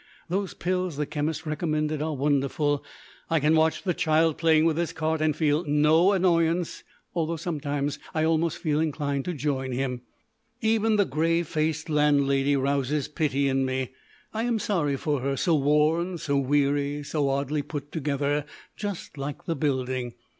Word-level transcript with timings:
Those 0.29 0.55
pills 0.55 0.97
the 0.97 1.05
chemist 1.05 1.45
recommended 1.45 2.01
are 2.01 2.15
wonderful. 2.15 2.83
I 3.29 3.39
can 3.39 3.53
watch 3.55 3.83
the 3.83 3.93
child 3.93 4.39
playing 4.39 4.65
with 4.65 4.75
his 4.75 4.93
cart 4.93 5.21
and 5.21 5.35
feel 5.35 5.63
no 5.67 6.13
annoyance; 6.13 6.83
sometimes 7.37 7.99
I 8.11 8.23
almost 8.23 8.57
feel 8.57 8.79
inclined 8.79 9.25
to 9.25 9.33
join 9.35 9.73
him. 9.73 10.01
Even 10.59 10.95
the 10.95 11.05
grey 11.05 11.43
faced 11.43 11.87
landlady 11.87 12.55
rouses 12.55 13.09
pity 13.09 13.47
in 13.47 13.63
me; 13.63 13.91
I 14.33 14.41
am 14.45 14.57
sorry 14.57 14.95
for 14.97 15.21
her: 15.21 15.37
so 15.37 15.53
worn, 15.55 16.17
so 16.17 16.35
weary, 16.35 17.03
so 17.03 17.29
oddly 17.29 17.61
put 17.61 17.91
together, 17.91 18.45
just 18.75 19.19
like 19.19 19.45
the 19.45 19.55
building. 19.55 20.15